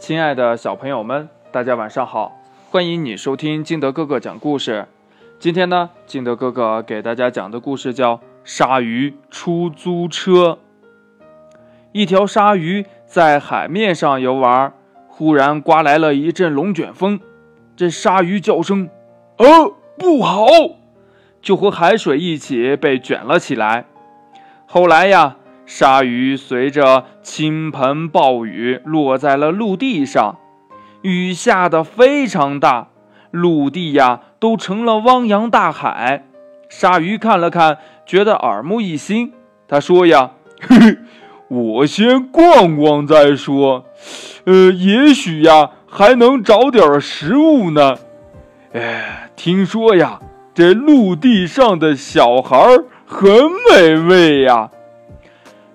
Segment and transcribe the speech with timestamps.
[0.00, 2.40] 亲爱的小朋友们，大家晚上好！
[2.70, 4.86] 欢迎你收听金德哥哥讲故事。
[5.38, 10.58] 今天呢，金德哥哥给大家讲的故事叫《鲨鱼出租车》。
[11.92, 14.72] 一条鲨鱼在海面上游玩，
[15.06, 17.20] 忽然刮来了一阵龙卷风，
[17.76, 18.88] 这鲨鱼叫声
[19.36, 20.46] ：“哦，不好！”
[21.42, 23.84] 就和海水一起被卷了起来。
[24.64, 25.36] 后来呀。
[25.72, 30.34] 鲨鱼随着倾盆暴雨落在了陆地上，
[31.02, 32.88] 雨下的非常大，
[33.30, 36.26] 陆地呀都成了汪洋大海。
[36.68, 39.32] 鲨鱼看了看，觉得耳目一新。
[39.68, 40.98] 他说：“呀，嘿嘿，
[41.46, 43.84] 我先逛逛再说，
[44.46, 47.94] 呃，也许呀还能找点食物呢。
[48.72, 50.18] 哎，听说呀，
[50.52, 52.58] 这陆地上的小孩
[53.06, 53.30] 很
[53.70, 54.70] 美味呀。”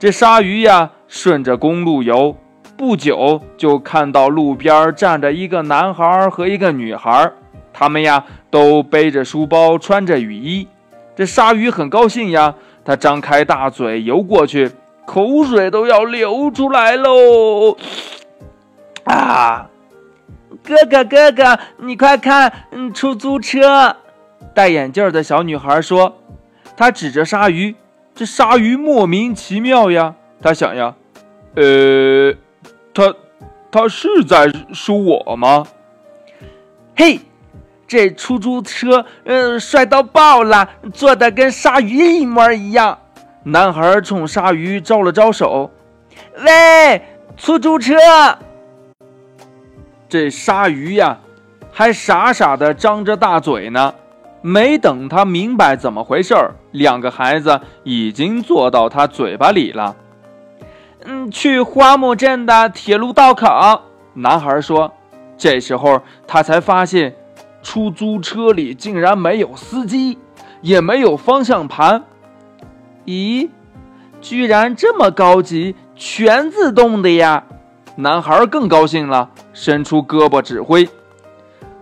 [0.00, 2.34] 这鲨鱼呀，顺着公路游，
[2.74, 7.30] 不久就看到路边站着一个男孩和一个女孩，
[7.70, 10.66] 他们呀都背着书包，穿着雨衣。
[11.14, 14.70] 这鲨鱼很高兴呀，它张开大嘴游过去，
[15.04, 17.76] 口水都要流出来喽！
[19.04, 19.68] 啊，
[20.64, 23.96] 哥哥哥哥，你快看，嗯，出租车！
[24.54, 26.16] 戴眼镜的小女孩说，
[26.74, 27.76] 她指着鲨鱼。
[28.20, 30.94] 这鲨鱼莫名其妙呀，他想呀，
[31.54, 32.34] 呃，
[32.92, 33.14] 他
[33.72, 35.66] 他是在说我吗？
[36.94, 37.20] 嘿，
[37.88, 42.98] 这出租车，嗯，帅到爆了，坐的跟鲨鱼一模一样。
[43.44, 45.70] 男孩冲鲨鱼招了招手，
[46.44, 47.00] 喂，
[47.38, 47.94] 出租车！
[50.10, 51.20] 这鲨鱼呀，
[51.72, 53.94] 还傻傻的张着大嘴呢。
[54.42, 59.96] 没等他明白怎么回事儿，两个孩子已经坐到他嘴巴里了。
[61.04, 63.46] 嗯，去花木镇的铁路道口。
[64.14, 64.92] 男孩说。
[65.42, 67.16] 这时候他才发现，
[67.62, 70.18] 出租车里竟然没有司机，
[70.60, 72.04] 也没有方向盘。
[73.06, 73.48] 咦，
[74.20, 77.44] 居然这么高级，全自动的呀！
[77.96, 80.86] 男孩更高兴了，伸出胳膊指挥。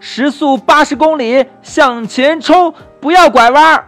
[0.00, 3.84] 时速八十公里，向前冲，不要拐弯。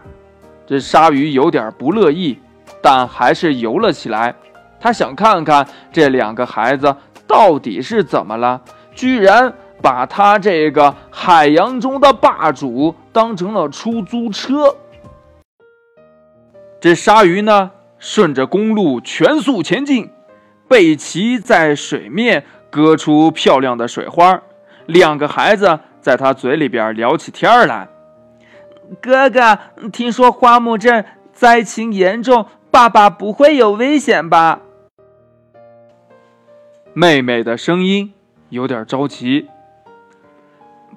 [0.67, 2.39] 这鲨鱼有点不乐意，
[2.83, 4.35] 但还是游了起来。
[4.81, 6.95] 他想看看这两个孩子
[7.27, 8.61] 到底是怎么了，
[8.95, 14.77] 居然把他这个海洋中的霸主当成了出租车。
[16.81, 20.11] 这鲨鱼呢，顺着公路全速前进，
[20.67, 24.43] 背鳍在水面割出漂亮的水花。
[24.87, 25.79] 两个孩子。
[26.01, 27.89] 在他嘴里边聊起天来。
[29.01, 29.59] 哥哥，
[29.93, 34.61] 听说花木镇灾情严重，爸爸不会有危险吧？
[36.93, 38.13] 妹妹的声音
[38.49, 39.49] 有点着急。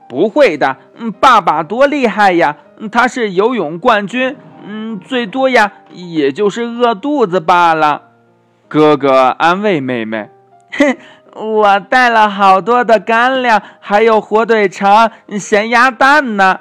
[0.10, 0.78] 不会的，
[1.20, 2.58] 爸爸多厉害呀！
[2.92, 4.36] 他是游泳冠军，
[4.66, 8.10] 嗯，最多呀，也就是饿肚子罢了。
[8.68, 10.30] 哥哥安慰妹妹。
[10.72, 10.98] 哼
[11.36, 16.60] 我带了好多的干粮，还有火腿肠、咸鸭蛋呢。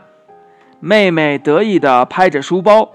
[0.81, 2.91] 妹妹得意地拍着书包。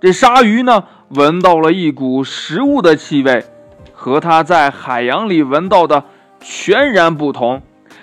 [0.00, 3.44] 这鲨鱼呢，闻到了一股食物的气味，
[3.92, 6.04] 和它在海洋里闻到的
[6.40, 7.60] 全然不同。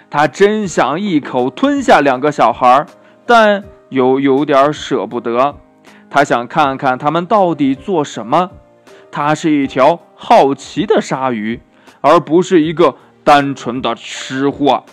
[0.10, 2.86] 它真想一口吞下两个小孩，
[3.26, 5.56] 但又有点舍不得。
[6.10, 8.52] 它想看看他们到底做什么。
[9.10, 11.62] 它是一条好奇的鲨鱼。
[12.02, 14.84] 而不是一个单纯的吃货。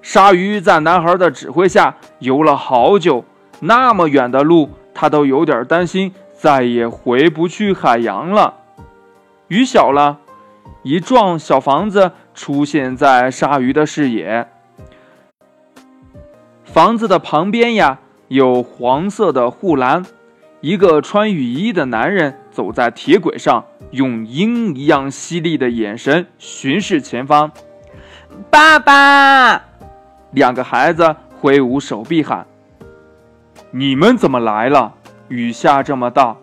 [0.00, 3.24] 鲨鱼在男孩的指挥下游了好久，
[3.60, 8.54] 那么远的路，他都有点担心再也回不去海洋了。
[9.48, 10.18] 雨小了，
[10.82, 14.48] 一幢小房子出现在鲨鱼的视野。
[16.64, 17.98] 房子的旁边呀，
[18.28, 20.04] 有黄色的护栏。
[20.62, 27.52] 一个穿雨衣的男人走在铁轨上，用鹰一样犀利的眼神巡视前方。
[28.50, 29.62] 爸爸，
[30.32, 32.46] 两个孩子挥舞手臂喊
[33.70, 34.94] ：“你们怎么来了？
[35.28, 36.36] 雨下这么大！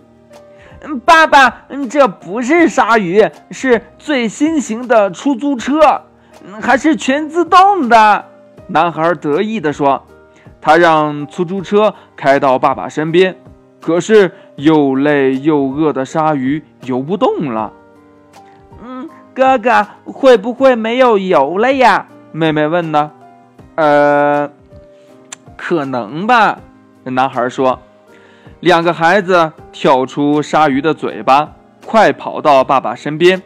[1.05, 6.03] 爸爸，这不是鲨鱼，是最新型的出租车，
[6.63, 8.25] 还是全自动的。
[8.69, 10.07] 男孩得意地说。
[10.63, 13.35] 他让出租车开到爸爸身边，
[13.81, 17.73] 可是又累又饿的鲨鱼游不动了。
[18.85, 22.07] 嗯，哥哥会不会没有油了呀？
[22.33, 23.11] 妹妹问呢。
[23.75, 24.51] 呃，
[25.57, 26.59] 可能吧。
[27.05, 27.81] 男孩说。
[28.61, 31.53] 两个孩子跳出鲨鱼的嘴巴，
[31.87, 33.41] 快跑到爸爸身边。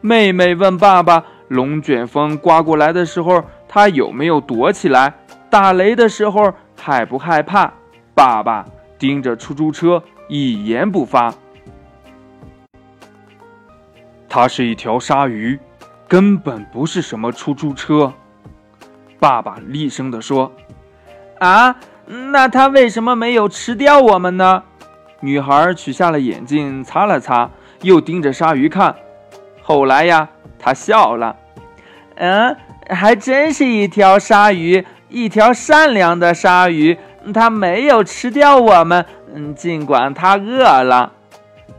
[0.00, 5.12] 妹妹问爸爸：“龙卷风刮过来的时候，他有没有躲起来？
[5.50, 7.70] 打雷的时候害不害怕？”
[8.14, 8.64] 爸爸
[8.98, 11.34] 盯着出租车，一言不发。
[14.28, 15.58] 它是一条鲨鱼，
[16.08, 18.12] 根本不是什么出租车。
[19.18, 20.52] 爸爸厉声地说
[21.40, 21.76] ：“啊，
[22.06, 24.64] 那它为什么没有吃掉我们呢？”
[25.20, 27.50] 女孩取下了眼镜，擦了擦，
[27.80, 28.94] 又盯着鲨鱼看。
[29.62, 30.28] 后来呀，
[30.58, 31.36] 她笑了
[32.16, 32.54] ：“嗯，
[32.90, 36.98] 还真是一条鲨鱼，一条善良的鲨鱼。
[37.32, 41.12] 它没有吃掉我们，嗯，尽管它饿了。”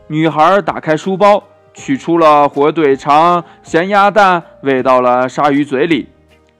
[0.08, 1.44] 女孩打开书包。
[1.74, 6.08] 取出了火腿肠、咸鸭蛋，喂到了鲨鱼嘴里。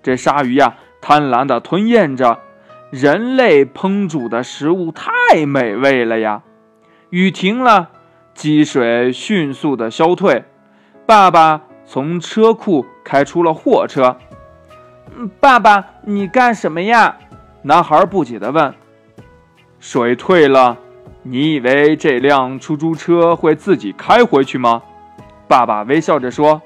[0.00, 2.38] 这鲨鱼呀，贪婪地吞咽着。
[2.90, 6.43] 人类烹煮的食物太美味了呀！
[7.11, 7.88] 雨停了，
[8.32, 10.44] 积水迅速地消退。
[11.05, 14.19] 爸爸从车库开出了货车。
[15.40, 17.17] 爸爸，你干什么呀？
[17.68, 18.74] 男孩不解地问。
[19.78, 20.74] 水退了，
[21.22, 24.82] 你以为这辆出租车会自己开回去吗？
[25.46, 26.62] 爸爸微笑着说：“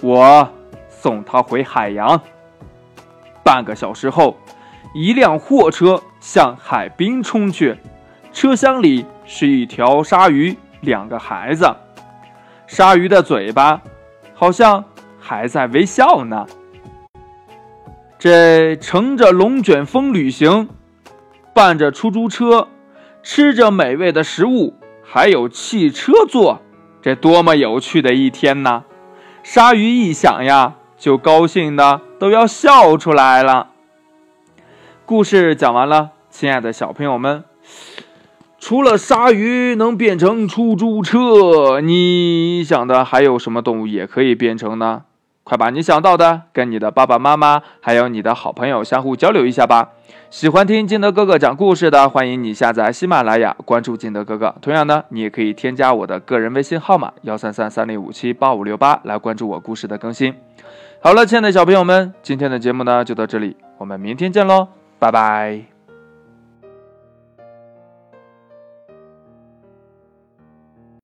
[0.00, 0.48] 我
[0.88, 2.20] 送他回海洋。”
[3.42, 4.36] 半个小时后，
[4.94, 7.76] 一辆货车向海滨冲去，
[8.32, 11.68] 车厢里是一条鲨鱼，两个孩子。
[12.68, 13.82] 鲨鱼的嘴巴
[14.34, 14.84] 好像
[15.18, 16.46] 还在微笑呢。
[18.22, 20.68] 这乘着龙卷风旅行，
[21.52, 22.68] 伴着出租车，
[23.20, 26.62] 吃着美味的食物，还有汽车坐。
[27.02, 28.84] 这多么有趣的一天呐！
[29.42, 33.70] 鲨鱼一想呀，就高兴的都要笑出来了。
[35.04, 37.42] 故事讲完了，亲爱的小朋友们，
[38.60, 45.02] 除了鲨鱼能变成出租车，你想的还有什么动物也可以变成呢？
[45.44, 49.90] 快把你想到的跟你的爸爸妈妈还有你的好朋友相互交流一下吧。
[50.30, 54.54] 喜欢听金德哥哥讲故事的，欢迎你下载喜马拉雅，关注金德哥哥。
[54.62, 60.34] 同样呢，你也可以添加我的个人微信号码幺三三三零五七八五六八来关注我故事的更新。
[61.00, 64.68] 好了，亲爱的小朋友们，今天的节目呢就到这里，我们明天见喽，
[64.98, 65.71] 拜拜。